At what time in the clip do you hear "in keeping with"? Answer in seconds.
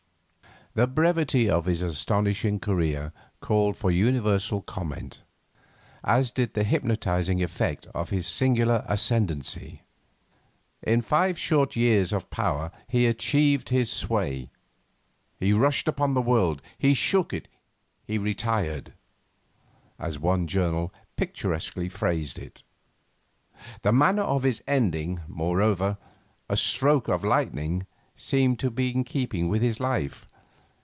28.63-29.61